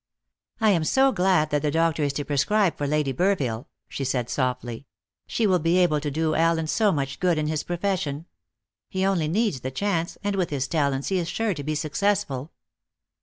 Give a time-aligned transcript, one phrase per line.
[0.59, 4.31] "I am so glad that the doctor is to prescribe for Lady Burville," she said
[4.31, 4.87] softly;
[5.27, 8.25] "she will be able to do Allen so much good in his profession.
[8.89, 12.51] He only needs the chance, and with his talents he is sure to be successful."